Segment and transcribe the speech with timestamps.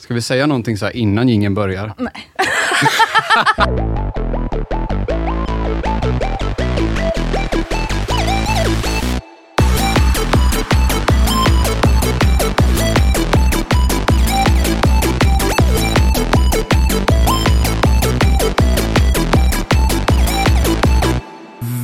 [0.00, 1.94] Ska vi säga någonting så innan ingen börjar?
[1.98, 2.30] Nej.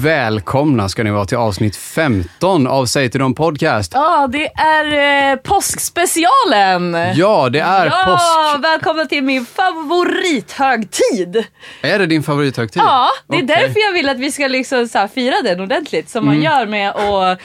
[0.06, 3.92] Välkomna ska ni vara till avsnitt 15 av Säg till dem podcast.
[3.94, 6.96] Ja, det är eh, påskspecialen!
[7.14, 8.64] Ja, det är ja, påsk.
[8.64, 11.44] välkomna till min favorithögtid.
[11.82, 12.82] Är det din favorithögtid?
[12.82, 13.56] Ja, det är Okej.
[13.56, 16.90] därför jag vill att vi ska liksom så fira den ordentligt som man gör med
[16.90, 17.40] att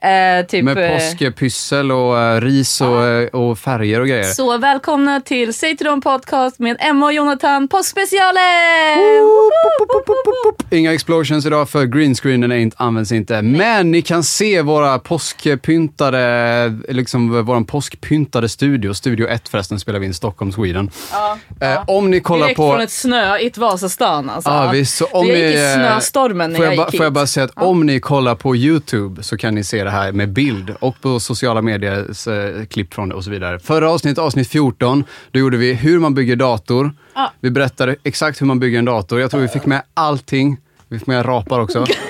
[0.00, 0.64] eh, typ...
[0.64, 4.24] Med eh, påskpyssel och eh, ris och, eh, och färger och grejer.
[4.24, 8.40] Så välkomna till Säg till dem podcast med Emma och Jonathan påskspecialen!
[10.70, 13.42] Inga explosions idag för greenscreenen inte, används inte.
[13.42, 18.94] Men ni kan se våra påskpyntade, liksom våran påskpyntade studio.
[18.94, 20.90] Studio 1 förresten spelar vi in Stockholm, Sweden.
[21.12, 22.70] Ja, Eh, om ni kollar Direkt på...
[22.70, 24.50] från ett snöigt Vasastan alltså.
[24.50, 24.96] Ja, visst.
[24.96, 27.14] Så om jag gick ni, i eh, snöstormen när jag, jag, gick får jag hit.
[27.14, 30.32] bara säga att om ni kollar på YouTube så kan ni se det här med
[30.32, 33.58] bild och på sociala medier eh, klipp från det och så vidare.
[33.58, 36.92] Förra avsnittet, avsnitt 14, då gjorde vi hur man bygger dator.
[37.14, 37.32] Ja.
[37.40, 39.20] Vi berättade exakt hur man bygger en dator.
[39.20, 40.56] Jag tror vi fick med allting.
[40.88, 41.86] Vi fick med rapar också.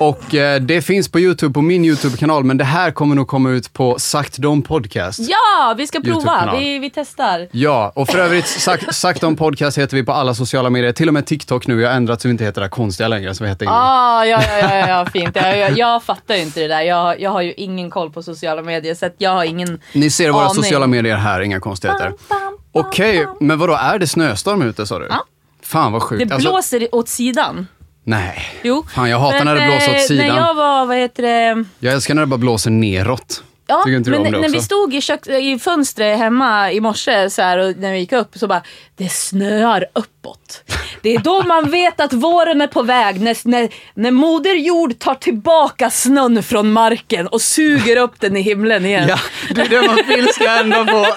[0.00, 3.50] Och eh, det finns på YouTube, på min YouTube-kanal, men det här kommer nog komma
[3.50, 5.18] ut på Sagt Dom Podcast.
[5.18, 6.56] Ja, vi ska prova.
[6.58, 7.48] Vi, vi testar.
[7.52, 11.08] Ja, och för övrigt, sagt, sagt om podcast heter vi på alla sociala medier, till
[11.08, 11.74] och med TikTok nu.
[11.74, 13.76] Vi har ändrat så vi inte heter det här konstiga längre som vi hette innan.
[13.76, 15.36] Ah, ja, ja, ja, ja, fint.
[15.36, 16.80] Jag, jag, jag fattar ju inte det där.
[16.80, 20.30] Jag, jag har ju ingen koll på sociala medier så jag har ingen Ni ser
[20.30, 20.54] våra aning.
[20.54, 22.12] sociala medier här, inga konstigheter.
[22.72, 25.06] Okej, men vadå, är det snöstorm ute sa du?
[25.10, 25.24] Ja.
[25.62, 26.28] Fan vad sjukt.
[26.28, 27.66] Det Alltså, blåser åt sidan.
[28.04, 28.42] Nej.
[28.62, 28.84] Jo.
[28.94, 30.26] Fan, jag hatar när det Men, blåser åt eh, sidan.
[30.26, 31.64] När jag var, vad heter det?
[31.78, 33.42] Jag älskar när det bara blåser neråt.
[33.66, 34.52] Ja, men när också?
[34.52, 38.12] vi stod i, kök, i fönstret hemma i morse så här, och när vi gick
[38.12, 38.62] upp så bara,
[39.00, 40.62] det snöar uppåt.
[41.02, 44.98] Det är då man vet att våren är på väg, när, när, när Moder Jord
[44.98, 49.08] tar tillbaka snön från marken och suger upp den i himlen igen.
[49.08, 49.18] Ja,
[49.54, 51.04] det är det man vill ska hända på.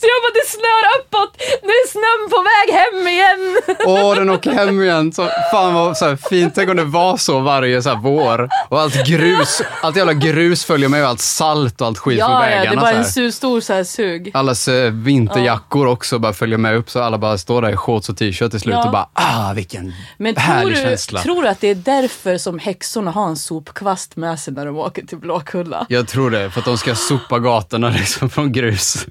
[0.00, 3.60] Så jag bara, det snöar uppåt, nu är snön på väg hem igen.
[3.86, 5.12] Åh, den åker hem igen.
[5.12, 6.54] Så, fan vad så här, fint.
[6.54, 8.48] Tänk om det var så varje så här, vår.
[8.68, 12.24] Och allt grus, allt jävla grus följer med och allt salt och allt skit på
[12.26, 12.70] Ja, ja, vägarna.
[12.90, 14.30] det var så en stor så här sug.
[14.34, 18.08] Allas eh, vinterjackor också bara följer med upp så alla bara står där i shorts
[18.08, 18.84] och t-shirt till slut Ja.
[18.86, 21.20] och bara ah vilken Men tror härlig du, känsla.
[21.22, 24.76] tror du att det är därför som häxorna har en sopkvast med sig när de
[24.76, 25.86] åker till Blåkulla?
[25.88, 29.06] Jag tror det, för att de ska sopa gatorna liksom från grus.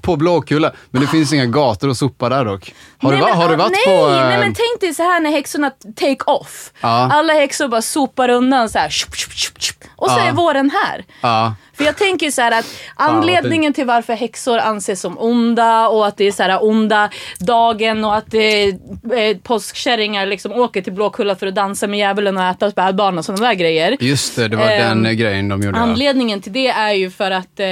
[0.00, 0.72] På Blåkulla.
[0.90, 2.74] Men det finns inga gator att sopa där dock.
[3.04, 4.06] Har, du, Nej, va- men, har du varit nej, på...
[4.12, 6.72] eh, Nej men tänk dig så här när häxorna take off.
[6.80, 6.88] Ja.
[7.12, 8.90] Alla häxor bara sopar undan så här.
[9.96, 10.24] Och så Ja.
[10.26, 11.04] är våren här.
[11.20, 12.66] Ja, För jag tänker så här att
[12.96, 18.04] anledningen till varför häxor anses som onda och att det är så här onda dagen
[18.04, 18.68] och att är,
[19.14, 23.24] eh, påskkärringar liksom åker till Blåkulla för att dansa med djävulen och äta spädbarn och
[23.24, 23.96] sådana där grejer.
[24.00, 24.48] just det.
[24.48, 25.78] Det var Ehm, den eh, grejen de gjorde.
[25.78, 27.66] Anledningen till det är ju för att eh,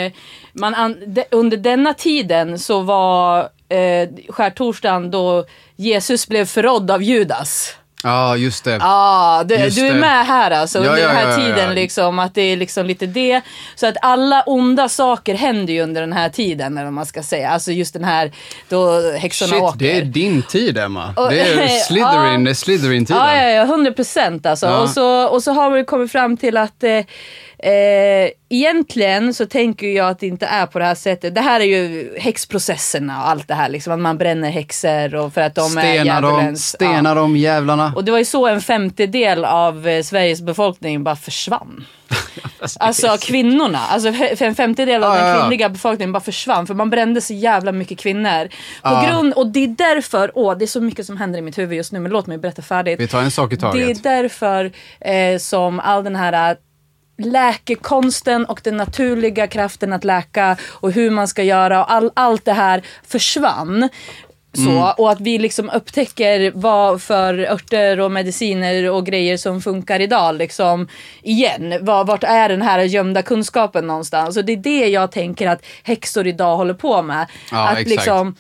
[0.53, 5.45] man an- de, under denna tiden så var eh, skärtorsdagen då
[5.77, 7.77] Jesus blev förrådd av Judas.
[8.05, 8.79] Ja, just det.
[8.83, 10.01] Ah, du, Just du är det.
[10.01, 12.87] med här alltså Ja, under ja, den här ja, tiden liksom att det är liksom
[12.87, 13.41] lite det.
[13.75, 17.23] Så att alla onda saker händer ju under den här tiden eller vad man ska
[17.23, 17.51] säga.
[17.51, 18.33] Alltså just den här
[18.69, 19.79] då häxorna Shit, åker.
[19.79, 21.15] det är din tid Emma.
[21.17, 23.23] Och- Det är Slytherin, det är Slytherin-tiden.
[23.23, 24.69] Ja, ja, ja, 100 procent alltså.
[24.69, 27.01] Och, så, och så har vi kommit fram till att eh,
[27.63, 31.35] eh, egentligen så tänker jag att det inte är på det här sättet.
[31.35, 33.93] Det här är ju häxprocesserna och allt det här liksom.
[33.93, 35.69] Att man bränner häxor och för att de är
[36.01, 36.69] Stena dem, djävulens.
[36.69, 37.93] stena dem jävlarna.
[37.97, 41.85] Och det var ju så en femtedel av eh, Sveriges befolkning bara försvann.
[42.81, 44.09] Alltså kvinnorna, alltså
[44.45, 45.41] en femtedel av Ja, den ja, ja.
[45.41, 48.47] kvinnliga befolkningen bara försvann för man brände så jävla mycket kvinnor.
[48.49, 49.07] På Ja.
[49.09, 51.77] grund, och det är därför, åh det är så mycket som händer i mitt huvud
[51.77, 53.01] just nu men låt mig berätta färdigt.
[53.01, 54.03] Vi tar en sak i Det är taget.
[54.03, 56.57] därför eh, som all den här
[57.19, 62.45] läkekonsten och den naturliga kraften att läka och hur man ska göra och all, allt
[62.45, 63.89] det här försvann.
[64.55, 64.83] Så, Mm.
[64.99, 70.35] Och att vi liksom upptäcker vad för örter och mediciner och grejer som funkar idag.
[70.35, 70.89] Liksom,
[71.23, 74.37] igen, var, vart är den här gömda kunskapen någonstans?
[74.37, 77.27] Och det är det jag tänker att häxor idag håller på med.
[77.51, 77.91] Ja, att exakt.
[77.91, 78.35] liksom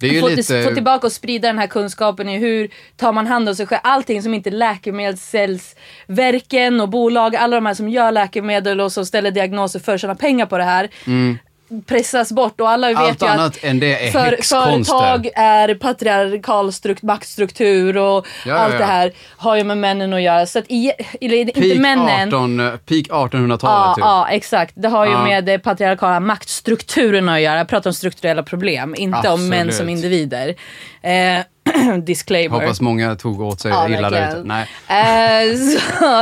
[0.00, 0.62] få, lite...
[0.62, 3.80] få tillbaka och sprida den här kunskapen i hur tar man hand om sig själv.
[3.84, 9.30] Allting som inte läkemedelsverken och bolag, alla de här som gör läkemedel och som ställer
[9.30, 10.88] diagnoser för att tjäna pengar på det här.
[11.06, 11.38] Mm.
[11.86, 15.74] Pressas bort och alla vet Allt ju att annat än det är för, företag är
[15.74, 18.78] patriarkal strukt, maktstruktur och Ja, allt ja.
[18.78, 20.46] det här har ju med männen att göra.
[20.46, 22.28] Så att i, eller inte Peak, männen.
[22.28, 24.02] 18, eh, peak 1800-talet Ja, typ.
[24.04, 24.72] ja, exakt.
[24.76, 25.24] Det har ju Ja.
[25.24, 27.58] med det patriarkala maktstrukturen att göra.
[27.58, 29.74] Jag pratar om strukturella problem, inte om män Absolut.
[29.74, 30.54] som individer.
[31.02, 31.40] Eh,
[32.02, 32.60] disclaimer.
[32.60, 34.42] Hoppas många tog åt sig Ja, illa där ute.
[34.44, 34.62] Nej.
[34.88, 35.58] Eh,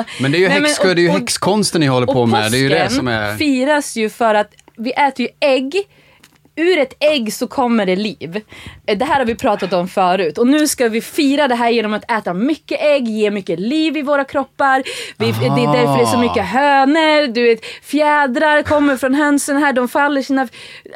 [0.20, 2.26] Men det är ju, Nej, häx, men- och- det är ju häxkonsten ni håller på
[2.26, 2.52] med.
[2.52, 3.36] Det är ju det som är...
[3.36, 5.74] firas ju för att vi äter ju ägg.
[6.58, 8.40] Ur ett ägg så kommer det liv.
[8.86, 10.38] Eh, Det här har vi pratat om förut.
[10.38, 13.96] Och nu ska vi fira det här genom att äta mycket ägg, ge mycket liv
[13.96, 14.82] i våra kroppar.
[15.18, 19.56] Vi, det är därför det är så mycket hönor, du vet, fjädrar kommer från hönsen
[19.56, 19.72] här.
[19.72, 20.48] De faller sina...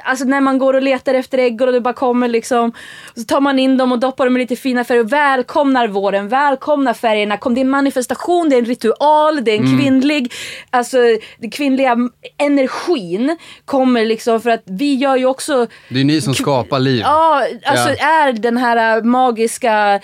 [0.05, 2.73] Alltså när man går och letar efter ägg och det bara kommer liksom.
[3.17, 6.29] Så tar man in dem och doppar dem i lite fina färger och välkomnar våren,
[6.29, 7.37] välkomnar färgerna.
[7.37, 9.79] Kom, det är en manifestation, det är en ritual, det är en Mm.
[9.81, 10.33] kvinnlig,
[10.71, 10.97] alltså
[11.39, 11.97] den kvinnliga
[12.39, 15.50] energin kommer liksom för att vi gör ju också
[15.89, 17.01] Det är ni som skapar liv.
[17.01, 18.25] Ja, alltså Ja.
[18.27, 20.01] är den här äh, magiska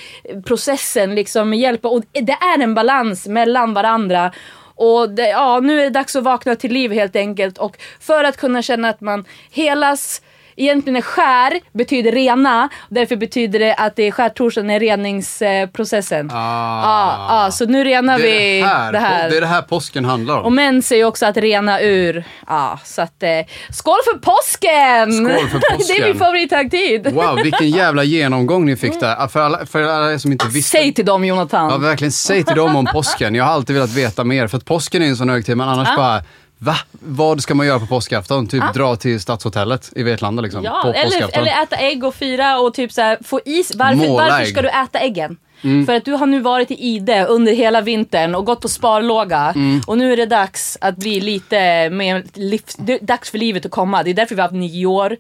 [0.46, 4.32] processen liksom med hjälp och det är en balans mellan varandra.
[4.78, 8.25] Och det, ja, nu är det dags att vakna till liv helt enkelt och för
[8.25, 10.22] att kunna känna att man helas
[10.56, 16.30] Egentligen är skär betyder rena, därför betyder det att det är skärtorsdagen är reningsprocessen.
[16.32, 16.82] Ah.
[16.82, 19.30] Ja, ja, så nu renar det, vi det, här, det här.
[19.30, 20.54] det är det här påsken handlar Och om.
[20.54, 22.24] mens är ju också att rena ur.
[22.46, 23.28] Ja, så att eh,
[23.70, 25.12] skål för påsken!
[25.12, 26.04] Skål för det är påsken.
[26.08, 27.12] min favorithögtid.
[27.14, 29.28] Wow, vilken jävla genomgång ni fick där.
[29.28, 30.70] För alla, för alla som inte visste.
[30.78, 31.70] Säg till dem Jonathan.
[31.70, 32.12] Ja, verkligen.
[32.12, 33.34] Säg till dem om påsken.
[33.34, 34.46] Jag har alltid velat veta mer.
[34.46, 36.22] För att påsken är en sån högtid, men annars bara...
[36.58, 36.76] Va?
[36.90, 38.46] Vad ska man göra på påskafton?
[38.46, 40.64] Typ dra till Stadshotellet i Vetlanda liksom.
[40.64, 43.72] Ja, på eller, eller äta ägg och fira och typ så här, få is.
[43.74, 45.36] Varför, varför ska du äta äggen?
[45.66, 45.86] Mm.
[45.86, 49.52] För att du har nu varit i ide under hela vintern och gått på sparlåga.
[49.54, 49.80] Mm.
[49.86, 52.76] Och nu är det dags att bli lite mer livs...
[53.00, 54.02] Dags för livet att komma.
[54.02, 55.16] Det är därför vi har haft nyår.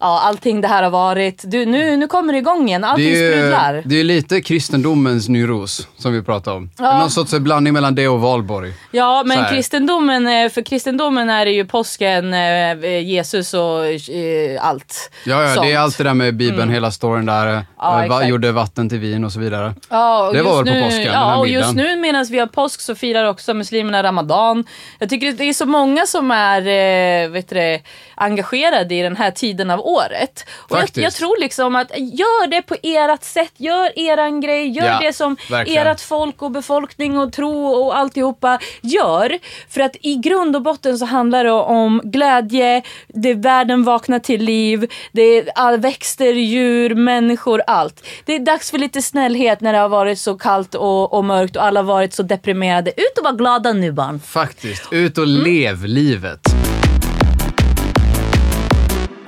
[0.00, 1.42] Ja, allting det här har varit.
[1.44, 2.84] Du, nu, nu kommer det igång igen.
[2.84, 3.20] Allting Mm.
[3.20, 3.82] det är, ju, sprudlar.
[3.84, 6.70] det är lite kristendomens nyros som vi pratar om.
[6.78, 6.98] Ja.
[6.98, 8.72] Någon sorts blandning mellan det och valborg.
[8.90, 15.10] Ja, men kristendomen, eh, för kristendomen är det ju påsken, eh, Jesus och eh, allt
[15.24, 17.46] Ja, ja det är allt det där med Bibeln, hela storyn där.
[17.46, 17.64] Mm.
[17.78, 19.74] Ja, eh, va, gjorde vatten till vin och så vidare.
[19.90, 22.38] Ja, och Det var just väl på nu, påsken, Ja, och just nu medan vi
[22.38, 24.64] har påsk så firar också muslimerna ramadan.
[24.98, 27.80] Jag tycker det är så många som är eh, vet du,
[28.14, 30.44] engagerade i den här tiden av året.
[30.56, 34.86] Och jag, jag tror liksom att gör det på ert sätt, gör eran grej, gör
[34.86, 35.86] Ja, det som verkligen.
[35.86, 39.38] ert folk och befolkning och tro och alltihopa gör.
[39.68, 44.18] För att i grund och botten så handlar det om glädje, det är världen vaknar
[44.18, 48.06] till liv, det är all växter, djur, människor, allt.
[48.24, 51.56] Det är dags för lite snällhet när det har varit så kallt och, och mörkt
[51.56, 52.90] och alla har varit så deprimerade.
[52.90, 54.20] Ut och vara glada nu barn.
[54.20, 54.88] Faktiskt.
[54.92, 55.42] Ut och Mm.
[55.44, 56.40] lev livet.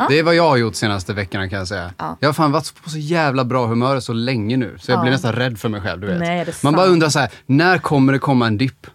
[0.09, 1.91] Det är vad jag har gjort senaste veckorna kan jag säga.
[1.99, 2.17] Ja.
[2.21, 4.77] Jag har fan varit på så jävla bra humör så länge nu.
[4.81, 5.03] Så jag Ja.
[5.03, 6.01] blir nästan rädd för mig själv.
[6.01, 6.19] Du vet.
[6.19, 8.87] Nej, Man bara undrar så här, när kommer det komma en dipp?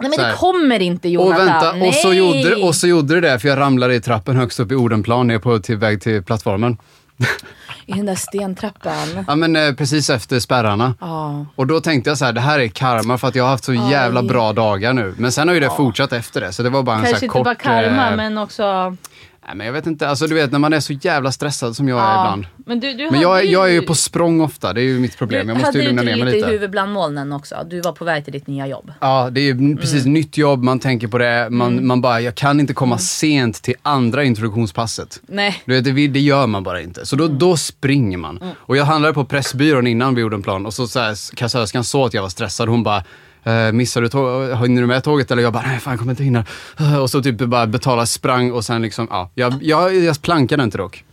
[0.00, 1.46] Nej men det kommer inte Och Jonathan.
[1.46, 4.60] vänta, och så, gjorde, och så gjorde det det för jag ramlade i trappen högst
[4.60, 6.76] upp i Odenplan ner på till väg till plattformen.
[7.86, 9.24] I den där stentrappan.
[9.28, 10.94] Ja men eh, precis efter spärrarna.
[11.00, 11.46] Ja.
[11.54, 13.64] Och då tänkte jag så här, det här är karma för att jag har haft
[13.64, 15.14] så jävla bra dagar nu.
[15.18, 17.16] Men sen har ju det fortsatt efter det, så det var bara en så Kanske
[17.16, 17.44] här inte kort...
[17.44, 18.96] bara karma eh, men också...
[19.46, 21.88] Nej, men jag vet inte, alltså du vet när man är så jävla stressad som
[21.88, 22.20] jag är Ja.
[22.24, 22.46] ibland.
[22.66, 24.84] Men, du, du Men jag, är- hade jag är ju på språng ofta, det är
[24.84, 25.46] ju mitt problem.
[25.46, 26.46] Du Jag måste hade ju lugna ner mig lite i lite.
[26.50, 27.54] huvudet bland molnen också.
[27.70, 28.92] Du var på väg till ditt nya jobb.
[29.00, 30.12] Ja, det är ju precis Mm.
[30.12, 33.74] nytt jobb, man tänker på det, man, man bara, jag kan inte komma sent till
[33.82, 35.20] andra introduktionspasset.
[35.26, 35.62] Nej.
[35.64, 37.06] Du vet, det, det gör man bara inte.
[37.06, 37.38] Så då, Mm.
[37.38, 38.40] då springer man.
[38.56, 41.84] Och jag handlade på Pressbyrån innan vi gjorde en plan och så, så här, kassörskan
[41.84, 42.68] såg att jag var stressad.
[42.68, 43.02] Hon bara,
[43.46, 45.30] eh, missar du tåg, hinner du med tåget?
[45.30, 46.44] Eller jag bara, nej fan jag kommer inte hinna.
[46.80, 49.30] Eh, Och så typ bara betala, sprang och sen liksom, ja.
[49.34, 51.04] Jag, jag, jag plankade inte dock.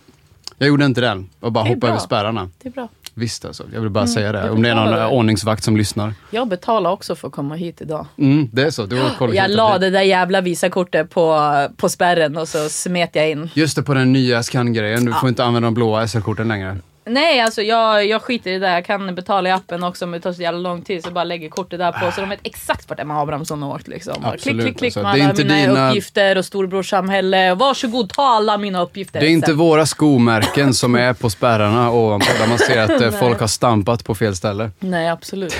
[0.58, 2.50] Jag gjorde inte den och bara hoppade över spärrarna.
[2.62, 2.88] Det är bra.
[3.16, 4.50] Visst alltså, jag vill bara säga det.
[4.50, 5.08] Om det är någon det.
[5.08, 6.14] ordningsvakt som lyssnar.
[6.32, 8.06] Jag betalar också för att komma hit idag.
[8.18, 9.36] Mm, det är så, kollektivt.
[9.36, 11.40] Jag la det där jävla visakortet på,
[11.78, 13.50] på spärren och så smet jag in.
[13.54, 15.06] Just det, på den nya scan-grejen.
[15.06, 16.78] Du får inte använda de blåa SL-korten längre.
[17.06, 18.74] Nej, alltså jag, jag skiter i det där.
[18.74, 21.14] Jag kan betala i appen också men det tar så jävla lång tid så jag
[21.14, 24.26] bara lägger kortet där på så de vet exakt vart Emma Abrahamsson har åkt liksom.
[24.26, 25.00] Absolut, klick, klick, klick alltså.
[25.00, 27.56] med alla mina dina- uppgifter och storebrorssamhälle.
[27.56, 29.20] Varsågod, ta alla mina uppgifter.
[29.20, 29.58] Det är inte sen.
[29.58, 34.04] våra skomärken som är på spärrarna ovanpå där man ser att eh, folk har stampat
[34.06, 34.72] på fel ställe.
[34.80, 35.56] Nej, absolut.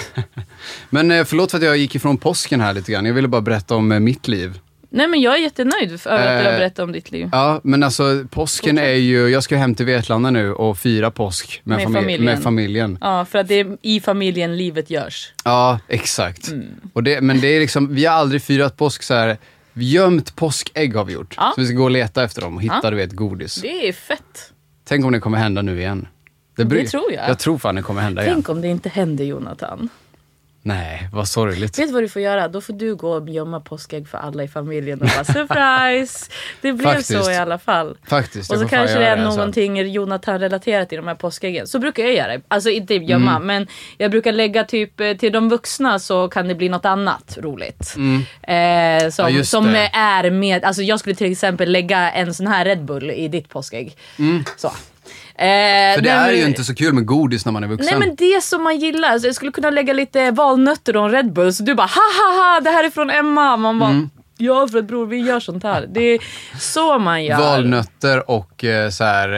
[0.90, 3.06] Men eh, förlåt för att jag gick ifrån påsken här lite grann.
[3.06, 4.60] Jag ville bara berätta om eh, mitt liv.
[4.96, 7.30] Nej men jag är jättenöjd för att du har Eh, berättat om ditt liv.
[7.32, 11.62] Ja, men alltså påsken är ju, jag ska hem till Vetlanda nu och fira påsk
[11.64, 12.26] med, Med famil- familjen.
[12.26, 12.98] med familjen.
[13.02, 15.34] Ja, för att det är i familjen livet görs.
[15.44, 16.48] Ja, exakt.
[16.52, 16.66] Mm.
[16.94, 19.38] Och det, men det är liksom, vi har aldrig firat påsk så här
[19.76, 21.34] Gömt påskägg har vi gjort.
[21.38, 21.52] Ja.
[21.56, 22.90] Så vi ska gå och leta efter dem och hitta Ja.
[22.90, 23.56] du vet godis.
[23.56, 24.52] Det är fett.
[24.88, 26.08] Tänk om det kommer hända nu igen.
[26.58, 27.30] bry- tror jag.
[27.30, 28.34] Jag tror fan det kommer hända igen.
[28.36, 29.90] Tänk om det inte händer Jonathan.
[30.66, 31.80] Nej, vad sorgligt.
[31.80, 32.48] Vet du vad du får göra?
[32.48, 36.32] Då får du gå och gömma påskägg för alla i familjen och bara surprise!
[36.62, 37.24] Det blev Faktiskt.
[37.24, 37.98] så i alla fall.
[38.08, 39.38] Faktiskt, Och så kanske det är alltså.
[39.38, 41.68] någonting Jonathan-relaterat i de här påskäggen.
[41.68, 42.42] Så brukar jag göra.
[42.48, 43.48] Alltså inte gömma, Mm.
[43.48, 43.68] men
[43.98, 47.96] jag brukar lägga typ eh, till de vuxna så kan det bli något annat roligt.
[48.42, 49.90] Eh, som Ja, som det.
[49.94, 53.50] är med, alltså jag skulle till exempel lägga en sån här Red Bull i ditt
[53.50, 53.98] påskägg.
[54.58, 54.72] Så.
[55.36, 55.96] Eh.
[55.96, 58.00] För det är ju inte så kul med godis när man är vuxen.
[58.00, 59.10] Nej men det som man gillar.
[59.10, 62.02] Alltså, jag skulle kunna lägga lite valnötter och en Red Bull så du bara ha
[62.18, 63.58] ha ha det här är från Emma.
[63.58, 64.10] Man bara Mm.
[64.38, 65.86] ja för att bror vi gör sånt här.
[65.90, 66.20] Det är
[66.60, 67.38] så man gör.
[67.38, 69.30] Valnötter och eh, så här,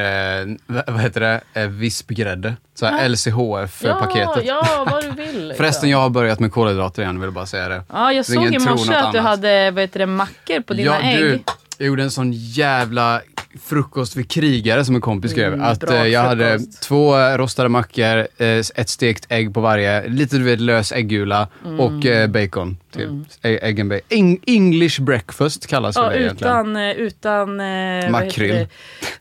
[0.42, 0.56] eh,
[0.88, 2.56] vad heter det, eh, vispgrädde.
[2.80, 4.44] Så här Ja, LCHF-paketet.
[4.46, 5.48] ja vad du vill.
[5.48, 5.58] liksom.
[5.58, 7.84] Förresten, jag har börjat med kolhydrater igen, vill bara säga det.
[7.94, 9.30] Ja jag Så såg i morse att du annat.
[9.32, 11.20] hade vad heter det, mackor på dina ja, ägg.
[11.24, 11.44] Du,
[11.78, 13.22] jag gjorde en sån jävla
[13.64, 15.54] frukost för krigare som en kompis skrev.
[15.54, 20.08] Mm, att eh, jag hade två eh, rostade mackor, eh, ett stekt ägg på varje,
[20.08, 21.80] lite du vet lös äggula Mm.
[21.80, 23.26] och eh, bacon till.
[23.44, 24.06] Ä- Ägg and bacon.
[24.10, 26.54] Eng- English breakfast kallas Ja, det egentligen.
[26.54, 28.68] utan, eh, utan eh, Makrill.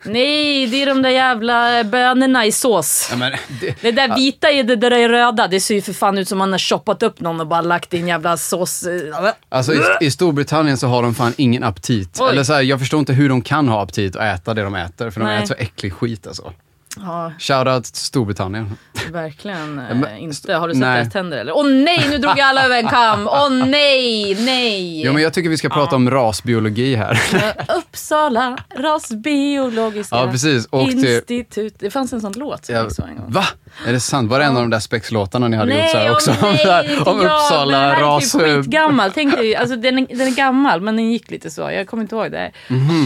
[0.04, 3.08] Nej, det är de där jävla bönorna i sås.
[3.10, 5.92] Ja, men, det, Det där vita i det där är röda, det ser ju för
[5.92, 8.82] fan ut som man har choppat upp någon och bara lagt i en jävla sås.
[8.82, 12.18] eh, Alltså i, i Storbritannien så har de fan ingen aptit.
[12.20, 12.30] Oj.
[12.30, 14.74] Eller så här, jag förstår inte hur de kan ha aptit och äta det de
[14.74, 15.36] äter, för de Nej.
[15.36, 16.52] äter så äcklig skit alltså.
[16.96, 18.76] Ja, Shoutout till Storbritannien.
[19.12, 20.54] verkligen eh, men- inte.
[20.54, 20.96] Har du sett nej.
[21.00, 21.56] deras tänder eller?
[21.56, 23.28] Åh nej, nu drog jag alla över en kam.
[23.28, 25.02] Åh nej, nej.
[25.06, 27.20] Jo men jag tycker vi ska prata om rasbiologi här.
[27.34, 30.66] Eh, Uppsala rasbiologiska Ja, precis.
[30.66, 31.74] Och till- institut.
[31.78, 33.30] Det fanns en sån låt som Ja, jag såg en gång.
[33.32, 33.44] va?
[33.86, 34.30] Är det sant?
[34.30, 36.30] Var det en av de där spexlåtarna ni hade gjort så här Nej, också?
[36.42, 38.34] åh, nej, inte om jag, Uppsala men den ras...
[38.34, 39.10] är skitgammal.
[39.14, 41.60] Tänk dig, alltså den är, den är gammal men den gick lite så.
[41.60, 42.52] Jag kommer inte ihåg det.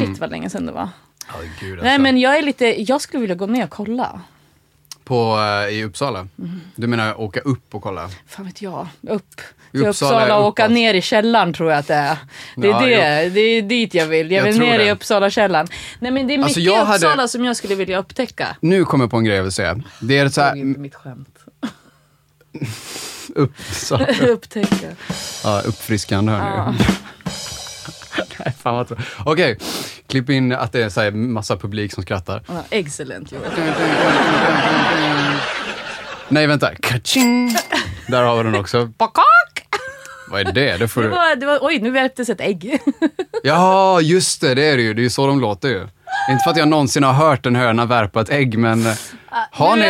[0.00, 0.88] Shit vad länge sedan det var.
[1.61, 1.85] Gud, alltså.
[1.85, 4.20] Nej men jag är lite, jag skulle vilja gå ner och kolla.
[5.04, 6.18] På, eh, I Uppsala?
[6.38, 6.61] Mm.
[6.75, 8.11] Du menar åka upp och kolla?
[8.26, 8.87] Fan vet jag.
[9.08, 9.40] Upp
[9.73, 10.75] I till Uppsala Uppsala och åka uppåt.
[10.75, 12.16] ner i källaren tror jag att det är.
[12.56, 13.28] Det är, Ja, det.
[13.28, 14.30] Det är dit jag vill.
[14.30, 14.85] Jag Jag vill ner det.
[14.87, 15.66] i Uppsala källaren.
[15.99, 18.56] Nej men det är mycket Alltså, i jag hade- Uppsala som jag skulle vilja upptäcka.
[18.61, 19.80] Nu kommer jag på en grej jag vill säga.
[20.00, 21.38] Det är så här, inte mitt skämt.
[23.35, 24.06] Uppsala.
[24.28, 24.88] upptäcka.
[25.44, 26.75] Ja, uppfriskande hör Ja.
[28.38, 29.06] Nej, fan vad tråkigt.
[29.25, 29.58] Okej,
[30.06, 32.42] klipp in att det är så här massa publik som skrattar.
[32.48, 33.50] Ja, excellent Joel.
[36.28, 36.75] Nej, vänta.
[36.75, 37.56] Kaching!
[38.08, 38.87] Där har vi den också.
[38.87, 39.25] Bakak!
[40.30, 40.76] Vad är det?
[40.76, 42.78] Det får Det var, det var, oj, nu värptes ett ägg.
[43.42, 44.54] Ja, just det.
[44.54, 44.94] Det är det ju.
[44.94, 45.88] Det är ju så de låter ju.
[46.30, 48.92] Inte för att jag någonsin har hört en höna värpa ett ägg, men eh,
[49.50, 49.85] har ni,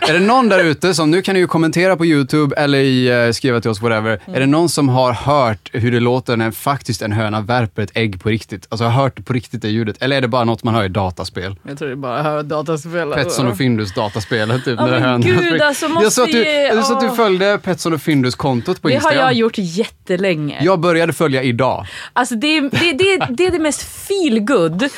[0.00, 3.26] är det någon där ute som, nu kan ni ju kommentera på YouTube eller i,
[3.26, 4.20] eh, skriva till oss, whatever.
[4.24, 4.34] Mm.
[4.36, 7.90] Är det någon som har hört hur det låter när faktiskt en höna värper ett
[7.94, 8.66] ägg på riktigt?
[8.68, 9.96] Alltså har hört på riktigt det ljudet?
[10.02, 11.56] Eller är det bara något man hör i dataspel?
[11.68, 13.12] Jag tror det bara hör dataspel.
[13.12, 14.78] Petson och Findus dataspelet, typ.
[14.78, 17.16] Ja, när men hönan gud, alltså, jag såg att du, måste jag såg att du
[17.16, 19.18] följde Petson och Findus-kontot på Det har Instagram.
[19.24, 20.58] jag gjort jättelänge.
[20.64, 21.86] Jag började följa idag.
[22.12, 24.88] Alltså det, är- det, det, det är det mest feelgood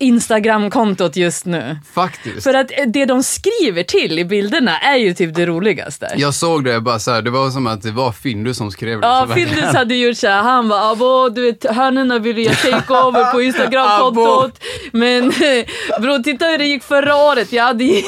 [0.00, 1.78] Instagram-kontot just nu.
[1.94, 2.42] Faktiskt.
[2.42, 6.14] För att det de skriver till i bilderna är ju typ det roligaste.
[6.16, 9.00] Jag såg det, bara så här, det var som att det var Findus som skrev
[9.00, 9.06] det.
[9.06, 9.34] Ja, så.
[9.34, 13.42] Findus hade gjort såhär, han bara abo, du vet hönorna ville jag take over på
[13.42, 14.60] Instagram-kontot.
[14.92, 15.28] Men
[16.00, 17.52] bror, titta hur det gick förra året.
[17.52, 18.04] Ja, det,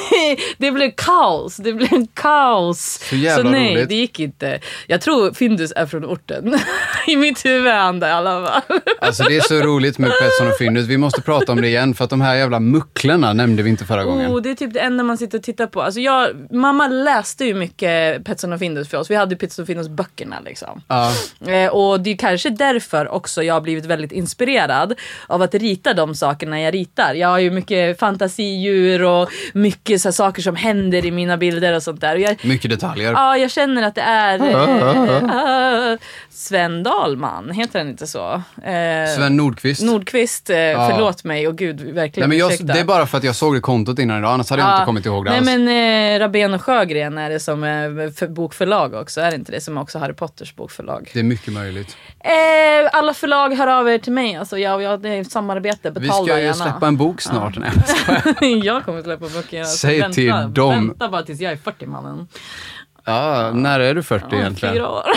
[0.59, 1.57] det blev kaos.
[1.57, 3.01] Det blev kaos.
[3.11, 3.89] Så jävla nej, roligt.
[3.89, 4.61] det gick inte.
[4.87, 6.59] Jag tror Findus är från orten.
[7.07, 8.81] I mitt huvud är han det i alla fall.
[9.01, 10.87] Alltså det är så roligt med Petson och Findus.
[10.87, 13.85] Vi måste prata om det igen för att de här jävla mucklorna nämnde vi inte
[13.85, 14.31] förra gången.
[14.31, 15.83] Oh, det är typ det enda man sitter och tittar på.
[15.83, 19.11] Alltså jag, mamma läste ju mycket Petson och Findus för oss.
[19.11, 20.83] Vi hade Petson och Findus böckerna liksom.
[20.89, 21.12] Ja,
[21.47, 24.95] Eh, och det är kanske därför också jag har blivit väldigt inspirerad
[25.27, 27.15] av att rita de sakerna jag ritar.
[27.15, 31.83] Jag har ju mycket fantasidjur och mycket så saker som händer i mina bilder och
[31.83, 32.15] sånt där.
[32.15, 33.12] Och jag, mycket detaljer.
[33.12, 34.39] ja, jag känner att det är
[35.93, 35.99] eh,
[36.31, 38.33] Sven Dahlman, heter han inte så?
[38.62, 39.83] Eh, Sven Nordqvist.
[39.83, 42.73] Nordqvist, eh, förlåt mig och gud verkligen Nej, men jag, ursäkta.
[42.73, 44.85] det är bara för att jag såg det kontot innan idag, annars hade jag inte
[44.85, 45.47] kommit ihåg det Nej alls.
[45.47, 45.69] men
[46.14, 49.61] eh, Rabén och Sjögren är det som är för bokförlag också, är det inte det?
[49.61, 51.11] Som också Harry Potters bokförlag.
[51.12, 51.97] Det är mycket möjligt.
[52.21, 52.31] Eh,
[52.93, 56.00] alla förlag hör av er till mig, alltså jag, jag, det är ett samarbete, Vi
[56.00, 56.55] betala ska ju gärna.
[56.55, 57.57] släppa en bok snart.
[57.59, 59.61] Nej, jag kommer släppa böcker.
[59.61, 60.88] Alltså, Säg vänta, till dem.
[60.88, 62.29] Vänta bara tills jag är 40 mannen.
[63.05, 64.75] ja, när är du 40 Om egentligen?
[64.75, 65.02] Fyra år.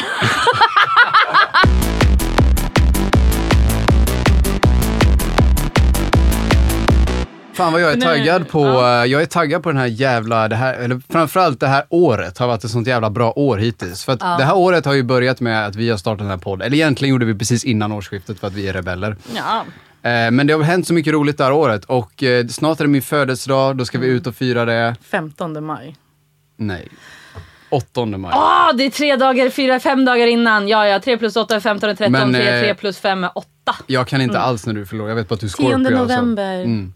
[7.55, 8.99] Fan vad jag är taggad på, ja.
[9.03, 12.37] eh, jag är taggad på den här jävla, det här, eller framförallt det här året
[12.37, 14.05] har varit ett sånt jävla bra år hittills.
[14.05, 14.35] För att Ja.
[14.37, 16.75] det här året har ju börjat med att vi har startat den här podden, eller
[16.77, 19.15] egentligen gjorde vi precis innan årsskiftet för att vi är rebeller.
[19.35, 19.65] Ja.
[20.09, 22.83] Eh, Men det har hänt så mycket roligt det här året och eh, snart är
[22.83, 24.95] det min födelsedag, då ska vi ut och fira det.
[25.11, 25.95] 15 maj.
[26.57, 26.87] Nej.
[27.69, 28.31] 8 maj.
[28.35, 30.67] Ah, det är tre dagar, fyra, fem dagar innan.
[30.67, 33.23] Ja, ja, 3 plus 8 är 15 är 13, Men, 3, eh, 3 plus 5
[33.23, 33.47] är 8.
[33.87, 35.75] Jag kan inte alls när du förlorar, jag vet bara att du är 10 Scorpio.
[35.87, 36.15] alltså.
[36.15, 36.93] november, Mm.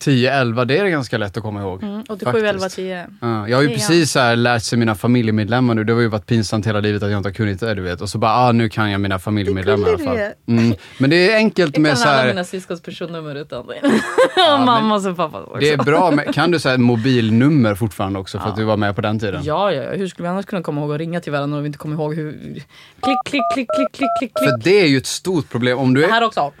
[0.00, 0.62] 10, 11.
[0.62, 1.82] 10-11, det är ganska lätt att komma ihåg.
[1.82, 2.46] Mm, 87, Faktiskt.
[2.46, 3.06] 11, 10.
[3.20, 5.84] Ja, jag har ju Det precis så här lärt sig mina familjemedlemmar nu.
[5.84, 8.00] Det har ju varit pinsamt hela livet att jag inte har kunnat det, du vet.
[8.00, 10.16] Och så bara, ah, nu kan jag mina familjemedlemmar i alla fall.
[10.16, 10.74] Det Mm.
[10.98, 13.80] Men det är enkelt Jag med kan så alla här, mina syskons personnummer utan det.
[14.36, 15.58] men- och mammas och pappas också.
[15.60, 18.94] det är bra med, kan du säga mobilnummer fortfarande också för att du var med
[18.94, 19.40] på den tiden?
[19.44, 19.90] Ja, ja, ja.
[19.90, 21.94] Hur skulle vi annars kunna komma ihåg att ringa till varandra om vi inte kommer
[21.96, 22.32] ihåg hur...
[22.32, 26.00] Klick, klick, klick, klick, klick, klick, För det är ju ett stort problem om du
[26.00, 26.10] Det är...
[26.10, 26.52] här också.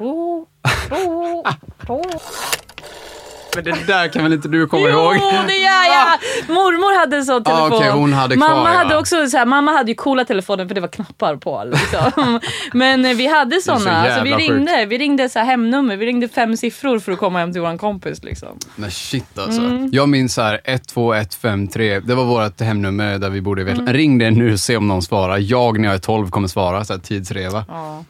[3.54, 5.14] Men det där kan väl inte du komma Jo, ihåg?
[5.46, 6.18] det gör jag!
[6.54, 7.72] Mormor hade en sån telefon.
[7.72, 8.78] Ah, okej, hon hade kvar, mamma ja.
[8.78, 11.62] hade också så här, mamma hade ju coola telefoner för det var knappar på.
[11.66, 12.40] Liksom.
[12.72, 13.96] Men eh, vi hade så såna.
[13.96, 17.38] Alltså, vi ringde, vi ringde så här hemnummer, vi ringde fem siffror för att komma
[17.38, 18.22] hem till våran kompis.
[18.24, 18.48] Liksom.
[18.76, 19.60] Nej shit alltså.
[19.60, 19.88] Mm.
[19.92, 23.72] Jag minns så här 12153, det var vårt hemnummer där vi bodde i Mm.
[23.74, 23.92] Vetlanda.
[23.92, 25.38] Ring det nu och se om någon svarar.
[25.38, 27.64] Jag när jag är 12 kommer svara, så här tidsreva.
[27.68, 28.04] Ja.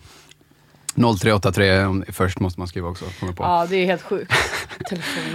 [0.97, 3.42] 0383 om- först måste man skriva också, kommer jag på.
[3.44, 4.32] ja, det är helt sjukt.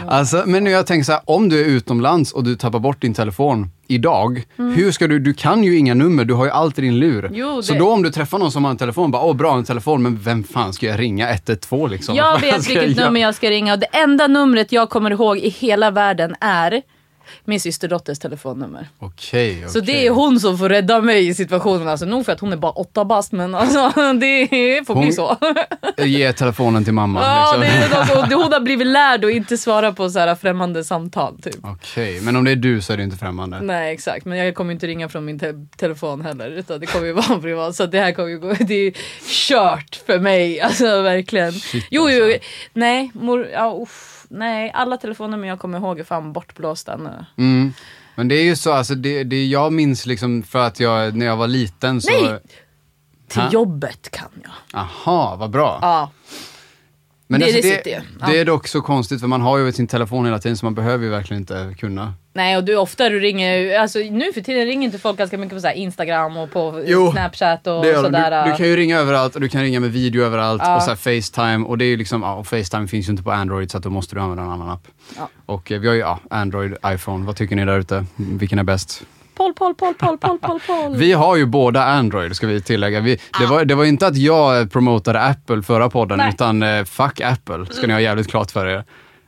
[0.07, 3.01] Alltså, men nu jag tänker så här, om du är utomlands och du tappar bort
[3.01, 6.79] din telefon idag, hur ska du, du kan ju inga nummer, du har ju allt
[6.79, 7.25] i din lur.
[7.25, 7.37] Mm.
[7.39, 9.57] Jo, Så det- då om du träffar någon som har en telefon, bara åh bra
[9.57, 12.15] en telefon, men vem fan ska jag ringa 112 liksom?
[12.15, 13.05] Jag vet vilket göra?
[13.05, 16.81] nummer jag ska ringa och det enda numret jag kommer ihåg i hela världen är
[17.45, 18.87] min systerdotters telefonnummer.
[18.99, 19.69] Okej, okej.
[19.69, 21.87] Så det är hon som får rädda mig i situationen.
[21.87, 23.79] Alltså, nog för att hon är bara åtta bast men alltså,
[24.19, 25.37] det får bli så.
[25.97, 27.21] Ge telefonen till mamma.
[27.21, 28.29] Ja, liksom.
[28.29, 31.41] det hon har blivit lärd att inte svara på så här främmande samtal.
[31.41, 31.55] Typ.
[31.63, 33.61] Okej, men om det är du så är det inte främmande.
[33.61, 36.49] Nej exakt, men jag kommer inte ringa från min te- telefon heller.
[36.51, 37.75] Utan det kommer ju vara privat.
[37.75, 38.93] Så det här kommer ju gå, det är
[39.47, 40.61] kört för mig.
[40.61, 41.51] Alltså verkligen.
[41.53, 42.39] Shit, jo, jo, alltså.
[42.73, 47.25] nej, mor, ja, uff, nej, alla telefonnummer jag kommer ihåg är fan bortblåsta nu.
[47.37, 47.73] Mm.
[48.15, 51.25] Men det är ju så, alltså det, det jag minns liksom för att jag, när
[51.25, 52.11] jag var liten så...
[52.11, 52.39] Nej!
[53.27, 53.49] Till Ha?
[53.51, 54.79] jobbet kan jag.
[54.79, 55.79] Aha, vad bra.
[55.81, 56.11] Ja.
[57.27, 59.87] Men Det- alltså, det det, det är dock så konstigt för man har ju sin
[59.87, 62.13] telefon hela tiden så man behöver ju verkligen inte kunna.
[62.35, 65.55] Nej och du ofta du ringer, alltså nu för tiden ringer inte folk ganska mycket
[65.55, 68.43] på så Instagram och på Jo, Snapchat och sådär.
[68.45, 70.75] du, du kan ju ringa överallt och du kan ringa med video överallt Ja.
[70.75, 73.31] och så här Facetime och det är ju liksom, ja, Facetime finns ju inte på
[73.31, 74.87] Android så att då måste du använda en annan app.
[75.17, 75.29] Ja.
[75.45, 78.05] Och eh, vi har ju ja, Android, iPhone, vad tycker ni där ute?
[78.15, 79.03] Vilken är bäst?
[79.35, 80.95] Poll, poll, poll, poll, poll, poll, poll.
[80.95, 82.99] Vi har ju båda Android ska vi tillägga.
[82.99, 86.29] Vi, det, var, det var inte att jag eh, promotade Apple förra podden Nej.
[86.29, 88.83] utan eh, fuck Apple ska ni ha jävligt klart för er.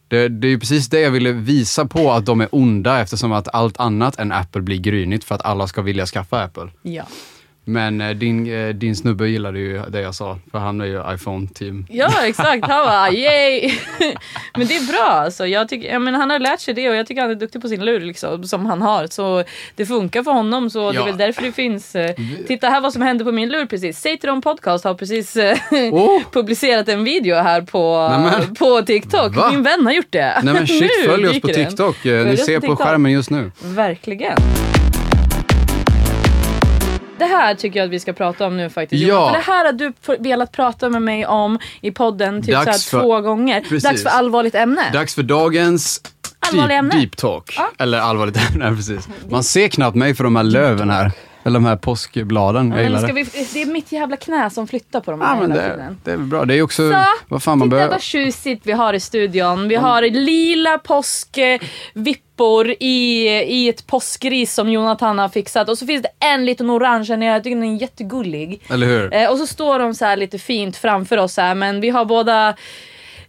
[0.08, 3.32] Det, det är ju precis det jag ville visa på att de är onda eftersom
[3.32, 6.68] att allt annat än Apple blir grynigt för att alla ska vilja skaffa Apple.
[6.82, 7.04] Ja.
[7.70, 11.14] Men eh, din, eh, din snubbe gillade ju det jag sa för han är ju
[11.14, 11.86] iPhone-team.
[11.90, 13.72] ja exakt, han bara yay.
[14.58, 15.48] Men det är bra alltså.
[15.48, 17.62] Jag tycker, jag menar, han har lärt sig det och jag tycker han är duktig
[17.62, 19.08] på sin lur liksom, som han har.
[19.08, 19.44] Så
[19.76, 21.02] det funkar för honom så det Ja.
[21.02, 21.96] är väl därför det finns.
[21.96, 22.12] eh,
[22.48, 24.00] Titta här vad som hände på min lur precis.
[24.00, 25.38] Säg till dem podcast har precis
[25.92, 26.22] Oh!
[26.34, 28.56] publicerat en video här på, Nämen.
[28.56, 29.36] på TikTok.
[29.36, 29.50] Va?
[29.52, 30.40] Min vän har gjort det.
[30.44, 31.48] Nej men shit, följ oss på.
[31.48, 31.96] TikTok.
[32.04, 33.52] Ni ser på på skärmen just nu.
[33.64, 34.38] Verkligen.
[37.18, 39.04] Det här tycker jag att vi ska prata om nu faktiskt.
[39.04, 39.08] Ja.
[39.08, 42.52] Johan, För det här har du velat prata med mig om i podden typ så
[42.52, 43.62] Dags här för- två gånger.
[43.62, 43.84] Precis.
[43.84, 44.82] Dags för allvarligt ämne.
[44.94, 46.02] Dags för dagens
[46.52, 47.54] deep, deep talk.
[47.58, 47.72] Ja.
[47.80, 49.08] Eller allvarligt ämne, precis.
[49.30, 51.12] Man ser knappt mig för de här löven här.
[51.48, 52.68] Eller de här påskbladen.
[52.68, 55.42] Jag Men gillar vi, det är mitt jävla knä som flyttar på de här Ja,
[55.42, 55.98] men hela det, tiden.
[56.04, 56.46] det är bra.
[56.46, 57.92] Det är också Så, vad fan man Titta behöver.
[57.94, 59.68] vad tjusigt vi har i studion.
[59.68, 65.70] Vi har lila påskvippor i, i ett påskris som Jonathan har fixat.
[65.70, 67.34] Och så finns det en liten orange här nere.
[67.34, 68.62] Jag tycker den är jättegullig.
[68.70, 69.14] Eller hur?
[69.14, 72.06] Eh, och så står de så här lite fint framför oss här men vi har
[72.06, 72.56] båda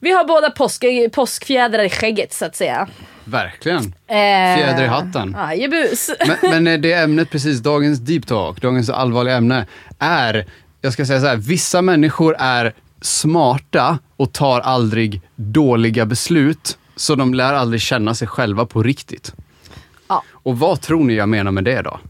[0.00, 2.88] vi har båda påsk, påskfjädrar i skägget så att säga.
[3.28, 3.84] Verkligen.
[4.06, 5.34] Eh, Fjäder i hatten.
[5.34, 6.10] Ajebus.
[6.26, 9.66] Men, men eh, det ämnet precis, dagens deep talk, dagens allvarliga ämne,
[9.98, 10.46] är,
[10.80, 17.14] jag ska säga så här, vissa människor är smarta och tar aldrig dåliga beslut, så
[17.14, 19.32] de lär aldrig känna sig själva på riktigt.
[20.08, 20.22] Ja.
[20.32, 22.00] Och vad tror ni jag menar med det då?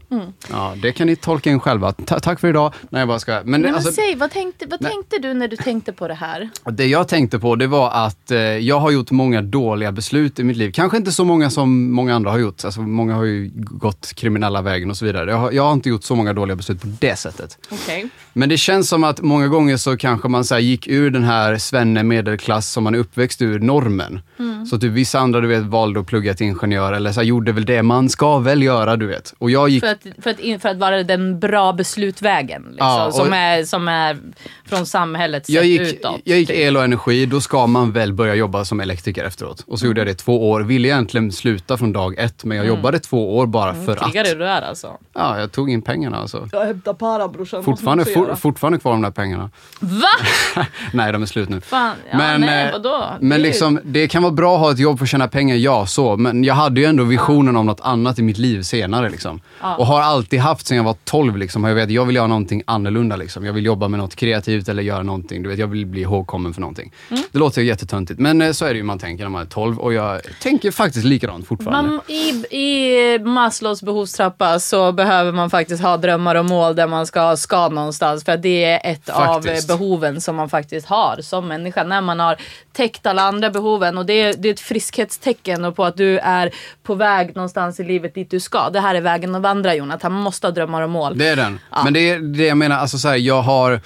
[0.51, 1.91] Ja, det kan ni tolka in själva.
[1.91, 2.73] Ta- tack för idag.
[2.89, 3.31] Nej, jag bara ska.
[3.31, 6.13] Men, Nej, men alltså, säg, vad tänkte, vad tänkte du när du tänkte på det
[6.13, 6.49] här?
[6.71, 10.43] det jag tänkte på det var att eh, jag har gjort många dåliga beslut i
[10.43, 10.71] mitt liv.
[10.71, 12.65] Kanske inte så många som många andra har gjort.
[12.65, 15.29] Alltså, många har ju gått kriminella vägen och så vidare.
[15.31, 17.57] Jag har, jag har inte gjort så många dåliga beslut på det sättet.
[17.71, 18.09] Okej.
[18.33, 21.23] Men det känns som att många gånger så kanske man så här gick ur den
[21.23, 24.21] här svenne medelklass som man är uppväxt ur, normen.
[24.39, 24.65] Mm.
[24.65, 27.51] Så typ vissa andra du vet valde att plugga till ingenjör eller så här, gjorde
[27.51, 29.33] väl det man ska väl göra du vet.
[29.37, 32.61] Och jag gick För att, för, att, in- för att vara den bra beslutvägen.
[32.69, 34.17] Liksom, Ja, som, är, som är
[34.65, 36.21] från samhället sett jag gick, utåt.
[36.23, 36.57] jag gick typ.
[36.57, 39.63] el och energi, då ska man väl börja jobba som elektriker efteråt.
[39.67, 40.61] Och så gjorde jag det två år.
[40.61, 44.11] Ville egentligen sluta från dag ett, men jag jobbade två år bara för att.
[44.11, 44.97] Krigare du är alltså.
[45.13, 46.49] Ja, jag tog in pengarna alltså.
[46.51, 47.63] Jag hämtar para brorsan.
[47.63, 49.49] Fortfarande, for, fortfarande kvar de där pengarna.
[49.79, 50.63] Va?
[50.93, 51.61] Nej, de är slut nu.
[51.61, 53.05] Fan, ja, nej, eh, vadå?
[53.19, 55.85] men liksom, det kan vara bra att ha ett jobb för att tjäna pengar, ja
[55.85, 56.17] så.
[56.17, 59.09] Men jag hade ju ändå visionen om något annat i mitt liv senare.
[59.09, 59.41] Liksom.
[59.61, 59.75] Ja.
[59.75, 61.37] Och har alltid haft sen jag var 12.
[61.37, 61.63] Liksom.
[61.63, 63.15] Jag, vet, jag vill göra någonting annorlunda.
[63.15, 63.45] Liksom.
[63.45, 65.43] Jag vill jobba med något kreativt eller göra någonting.
[65.43, 66.91] Du vet, jag vill bli ihågkommen för någonting.
[67.09, 67.23] Mm.
[67.31, 69.45] Det låter ju jättetöntigt, men eh, så är det ju man tänker när man är
[69.45, 69.79] 12.
[69.79, 71.91] Och jag tänker faktiskt likadant fortfarande.
[71.91, 77.05] Man, i, I Maslows behovstrappa så behöver man faktiskt ha drömmar och mål där man
[77.05, 78.08] ska, ska någonstans.
[78.17, 79.69] För att det är ett Faktiskt.
[79.69, 81.83] av behoven som man faktiskt har som människa.
[81.83, 82.37] När man har
[82.73, 83.97] täckt alla andra behoven.
[83.97, 86.51] Och det är, det är ett friskhetstecken och på att du är
[86.83, 88.69] på väg någonstans i livet dit du ska.
[88.69, 90.13] Det här är vägen att vandra Jonathan.
[90.13, 91.17] Man måste ha drömmar och mål.
[91.17, 91.59] Det är den.
[91.71, 91.83] Ja.
[91.83, 93.81] Men det är det jag menar, alltså så här, jag har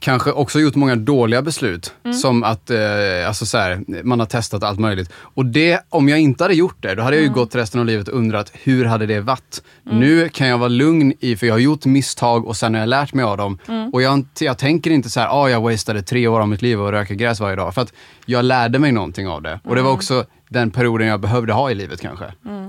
[0.00, 1.94] kanske också gjort många dåliga beslut.
[2.04, 2.16] Mm.
[2.16, 2.78] Som att eh,
[3.26, 5.10] alltså så här, man har testat allt möjligt.
[5.20, 7.38] Och det, om jag inte hade gjort det, då hade jag ju Mm.
[7.38, 9.62] gått resten av livet och undrat hur hade det varit?
[9.82, 12.88] Nu kan jag vara lugn i, för jag har gjort misstag och sen har jag
[12.88, 13.58] lärt mig av dem.
[13.68, 13.90] Mm.
[13.90, 16.80] Och jag, jag tänker inte så här, ah, jag wastade tre år av mitt liv
[16.80, 17.74] och röka gräs varje dag.
[17.74, 17.92] För att
[18.26, 19.60] jag lärde mig någonting av det.
[19.64, 22.24] Och det var också den perioden jag behövde ha i livet kanske.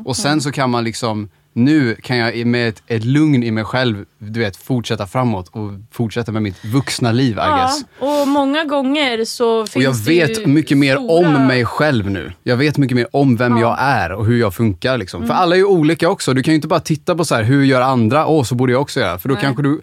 [0.05, 3.63] Och sen så kan man liksom nu kan jag med ett, ett lugn i mig
[3.63, 7.83] själv, du vet, fortsätta framåt och fortsätta med mitt vuxna liv, I Ja, guess.
[8.21, 11.27] och många gånger så finns Och jag det vet mycket mer stora...
[11.39, 12.31] om mig själv nu.
[12.43, 14.97] Jag vet mycket mer om vem jag är och hur jag funkar.
[14.97, 15.17] Liksom.
[15.17, 15.27] Mm.
[15.27, 16.33] För alla är ju olika också.
[16.33, 18.27] Du kan ju inte bara titta på så här, hur gör andra?
[18.27, 19.19] Åh, så borde jag också göra.
[19.19, 19.41] För då Nej.
[19.43, 19.81] kanske du,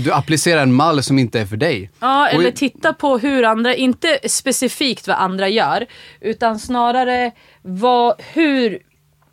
[0.00, 1.90] du applicerar en mall som inte är för dig.
[2.00, 5.86] Ja, Och eller i- titta på hur andra, inte specifikt vad andra gör,
[6.20, 8.78] utan snarare vad, hur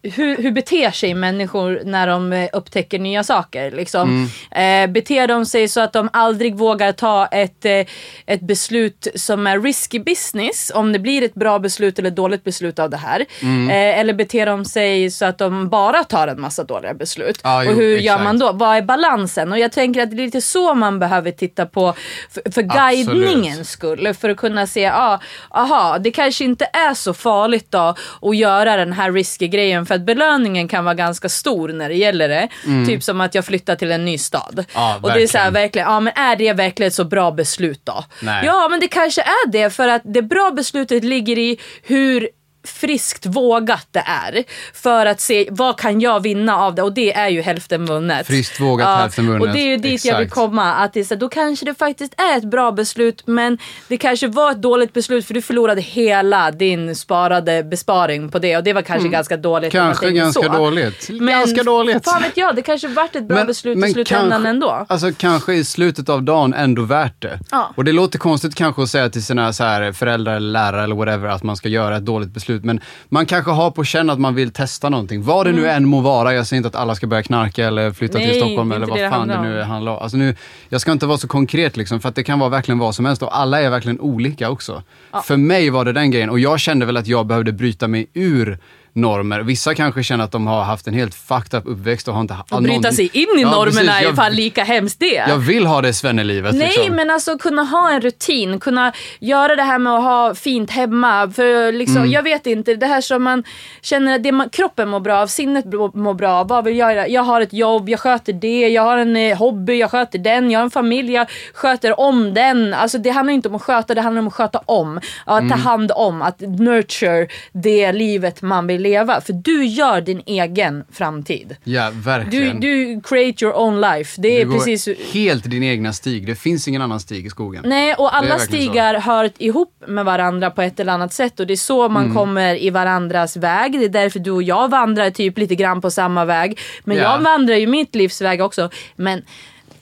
[0.03, 3.71] hur, hur beter sig människor när de eh, upptäcker nya saker?
[3.71, 4.29] Liksom?
[4.51, 4.89] Mm.
[4.89, 7.85] Eh, beter de sig så att de aldrig vågar ta ett, eh,
[8.25, 12.79] ett beslut som är risky business, om det blir ett bra beslut eller dåligt beslut
[12.79, 13.25] av det här?
[13.41, 13.69] Mm.
[13.69, 17.41] Eh, eller beter de sig så att de bara tar en massa dåliga beslut?
[17.43, 18.23] Jo, och hur gör exakt.
[18.23, 18.51] man då?
[18.51, 19.51] Vad är balansen?
[19.51, 21.93] Och jag tänker att det är lite så man behöver titta på
[22.29, 24.13] för, för guidningens skull.
[24.13, 28.75] För att kunna se, ah, aha, det kanske inte är så farligt då att göra
[28.75, 32.49] den här risky grejen för att belöningen kan vara ganska stor när det gäller det.
[32.87, 34.53] Typ som att jag flyttar till en ny stad.
[34.53, 34.65] Mm.
[34.73, 35.53] Ja, och det är så här, verkligen.
[35.53, 38.03] verkligen, ja men är det verkligen ett så bra beslut då?
[38.21, 38.45] Nej.
[38.45, 42.29] Ja men det kanske är det för att det bra beslutet ligger i hur
[42.63, 44.43] friskt vågat det är.
[44.73, 48.27] För att se vad kan jag vinna av det och det är ju hälften vunnet.
[48.27, 49.41] Friskt vågat, hälften vunnet.
[49.41, 50.41] Och det är ju dit jag vill Exakt.
[50.41, 50.73] komma.
[50.73, 54.27] Att det är så, då kanske det faktiskt är ett bra beslut men det kanske
[54.27, 58.73] var ett dåligt beslut för du förlorade hela din sparade besparing på det och det
[58.73, 59.73] var kanske ganska dåligt.
[59.73, 59.87] Mm.
[59.87, 60.53] Kanske ganska så.
[60.53, 61.09] dåligt.
[61.09, 62.05] Men ganska dåligt.
[62.05, 64.85] Fan vet jag, det kanske vart ett bra beslut i slutändan kanske, ändå.
[64.89, 67.39] Alltså kanske i slutet av dagen ändå värt det.
[67.51, 67.73] Ja.
[67.75, 70.95] Och det låter konstigt kanske att säga till sina så här föräldrar eller lärare eller
[70.95, 72.48] whatever att man ska göra ett dåligt beslut.
[72.63, 75.23] Men man kanske har på känn att man vill testa någonting.
[75.23, 76.33] Vad det nu än må vara.
[76.33, 78.27] Jag säger inte att alla ska börja knarka eller flytta Mm.
[78.27, 79.97] Nej, till Stockholm eller vad det fan det nu handlar om.
[80.03, 80.35] Alltså nu,
[80.69, 83.05] jag ska inte vara så konkret liksom för att det kan vara verkligen vad som
[83.05, 84.83] helst och alla är verkligen olika också.
[85.23, 88.07] För mig var det den grejen och jag kände väl att jag behövde bryta mig
[88.13, 88.57] ur
[88.93, 89.39] normer.
[89.39, 92.35] Vissa kanske känner att de har haft en helt fucked up uppväxt och har inte
[92.49, 93.89] Att bryta sig in i Ja, normerna precis.
[93.89, 95.13] är Jag- fan lika hemskt det.
[95.27, 96.55] jag vill ha det svennelivet.
[96.55, 96.95] Nej, liksom.
[96.95, 101.31] men alltså kunna ha en rutin, kunna göra det här med att ha fint hemma.
[101.35, 102.11] För liksom, Mm.
[102.11, 103.43] jag vet inte, det här som man
[103.81, 106.47] känner att det man, kroppen mår bra av, sinnet mår mår bra av.
[106.47, 107.07] Vad vill jag göra?
[107.07, 110.51] Jag har ett jobb, jag sköter det, jag har en eh, hobby, jag sköter den,
[110.51, 112.73] jag har en familj, jag sköter om den.
[112.73, 114.97] Alltså det handlar inte om att sköta, det handlar om att sköta om.
[115.25, 115.49] Att Mm.
[115.49, 119.21] ta hand om, att nurture det livet man vill leva.
[119.21, 121.55] För du gör din egen framtid.
[121.63, 122.59] Ja, Du, verkligen.
[122.59, 124.21] du create your own life.
[124.21, 126.25] Det är Du går precis helt din egna stig.
[126.27, 127.63] Det finns ingen annan stig i skogen.
[127.65, 128.45] Nej, och alla verkligen så.
[128.71, 132.03] stigar hör ihop med varandra på ett eller annat sätt och det är så man
[132.03, 132.15] Mm.
[132.15, 133.79] kommer i varandras väg.
[133.79, 136.59] Det är därför du och jag vandrar typ lite grann på samma väg.
[136.83, 137.03] Men Ja.
[137.03, 138.69] jag vandrar ju mitt livs väg också.
[138.95, 139.21] Men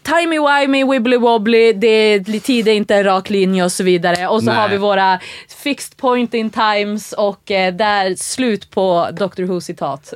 [0.07, 4.27] timey-wimey, wibbly-wobbly, det är, tid är inte en rak linje och så vidare.
[4.27, 4.55] Och så Nej.
[4.55, 5.19] har vi våra
[5.63, 10.13] fixed point in times och eh, där slut på Doctor Who-citat.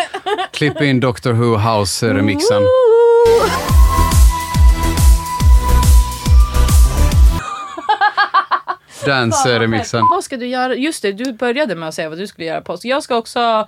[0.52, 2.62] Klipp in Doctor Who House-remixen.
[2.62, 2.68] Woo!
[9.06, 10.02] Dance-remixen.
[10.10, 10.74] Vad ska du göra?
[10.74, 12.84] Just det, du började med att säga vad du skulle göra påsk.
[12.84, 13.66] Jag ska också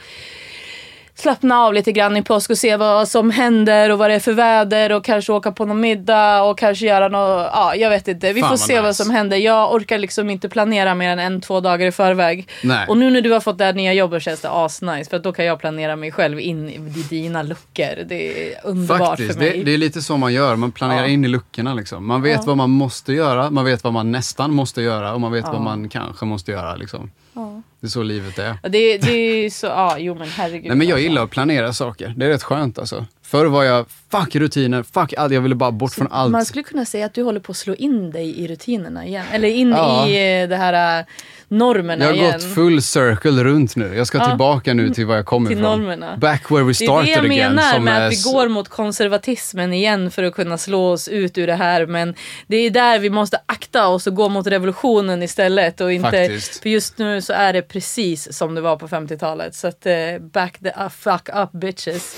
[1.19, 4.21] slappna av lite grann i påsk och se vad som händer och vad det är
[4.21, 8.09] för väder och kanske åka på någon middag och kanske göra något, ja jag vet
[8.09, 8.33] inte.
[8.33, 9.05] Vi Fan, får vad se vad nice.
[9.05, 9.37] som händer.
[9.37, 12.49] Jag orkar liksom inte planera mer än en, två dagar i förväg.
[12.63, 12.87] Nej.
[12.89, 15.23] Och nu när du har fått det här nya jobbet känns det asnice för att
[15.23, 16.79] då kan jag planera mig själv in i
[17.11, 18.05] dina luckor.
[18.07, 19.59] Det är underbart Faktiskt, för mig.
[19.59, 20.57] det, det är lite så man gör.
[20.57, 21.09] Man planerar Ja.
[21.09, 21.75] in i luckorna.
[21.75, 22.07] Liksom.
[22.07, 22.43] Man vet Ja.
[22.47, 25.53] vad man måste göra, man vet vad man nästan måste göra och man vet Ja.
[25.53, 26.77] vad man kanske måste göra.
[26.77, 27.11] Liksom.
[27.33, 27.63] Ja.
[27.87, 28.59] Det är så livet är.
[28.63, 30.67] Det, det är så, ja jo men herregud.
[30.67, 31.09] Nej, men jag alltså.
[31.09, 32.15] gillar att planera saker.
[32.17, 33.07] Det är rätt skönt alltså.
[33.27, 35.33] Förr var jag, fuck rutiner, fuck allt.
[35.33, 36.33] Jag ville bara bort från allt.
[36.33, 39.25] Man skulle kunna säga att du håller på att slå in dig i rutinerna igen.
[39.33, 40.07] Eller in Ja.
[40.09, 41.05] i eh, det här äh,
[41.49, 42.33] normerna Jag har igen.
[42.33, 43.95] gått full circle runt nu.
[43.97, 44.29] Jag ska Ja.
[44.29, 45.79] tillbaka nu till var jag kommer Till ifrån.
[45.81, 46.17] normerna.
[46.17, 47.55] Back where we Det är started det jag again.
[47.55, 51.09] menar som med är att vi går mot konservatismen igen för att kunna slå oss
[51.09, 51.87] ut ur det här.
[51.87, 52.15] Men
[52.47, 55.81] det är där vi måste akta oss och gå mot revolutionen istället.
[55.81, 56.63] Och inte, Faktiskt.
[56.63, 59.55] för just nu så är det precis som det var på 50-talet.
[59.55, 59.95] Så att eh,
[60.33, 62.17] back the uh, fuck up bitches.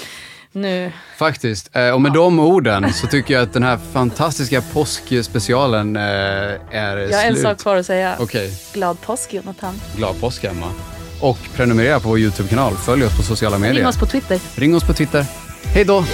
[0.53, 0.93] Nu.
[1.19, 1.77] Faktiskt.
[1.77, 6.97] Eh, och med de orden så tycker jag att den här fantastiska påskspecialen eh, är
[6.97, 7.43] Jag har en slut.
[7.43, 8.17] sak kvar att säga.
[8.19, 9.81] Okej, Glad påsk Jonathan.
[9.97, 10.67] glad påsk Emma.
[11.21, 12.75] Och prenumerera på vår YouTube-kanal.
[12.77, 13.75] Följ oss på sociala medier.
[13.77, 14.41] Ring oss på Twitter.
[14.55, 15.25] Ring oss på Twitter.
[15.65, 16.05] Hej då!